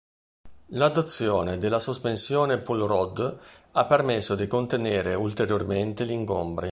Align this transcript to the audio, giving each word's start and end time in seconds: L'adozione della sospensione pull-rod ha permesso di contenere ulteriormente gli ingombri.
L'adozione 0.69 1.59
della 1.59 1.79
sospensione 1.79 2.57
pull-rod 2.57 3.39
ha 3.73 3.85
permesso 3.85 4.33
di 4.33 4.47
contenere 4.47 5.13
ulteriormente 5.13 6.07
gli 6.07 6.11
ingombri. 6.11 6.69